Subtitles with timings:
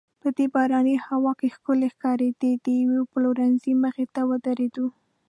[0.21, 4.87] په دې باراني هوا کې ښکلې ښکارېده، د یوې پلورنځۍ مخې ته ودریدو.